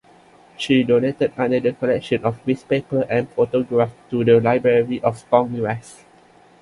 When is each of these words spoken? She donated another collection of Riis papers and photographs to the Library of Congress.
She 0.57 0.81
donated 0.81 1.31
another 1.37 1.73
collection 1.73 2.25
of 2.25 2.43
Riis 2.43 2.67
papers 2.67 3.05
and 3.07 3.29
photographs 3.29 3.93
to 4.09 4.23
the 4.25 4.41
Library 4.41 4.99
of 5.03 5.29
Congress. 5.29 6.03